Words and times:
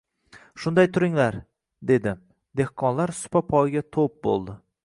—Shunday 0.63 0.89
turinglar!— 0.97 1.37
dedi. 1.91 2.15
Dehqonlar 2.63 3.15
supa 3.23 3.47
poyiga 3.53 3.89
to‘p 3.99 4.21
bo‘ldi. 4.27 4.59